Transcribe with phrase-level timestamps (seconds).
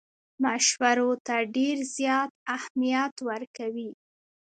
[0.43, 3.91] مشورو ته ډېر زیات اهمیت ورکوي.